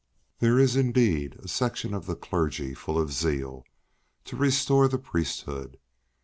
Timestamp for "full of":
2.73-3.13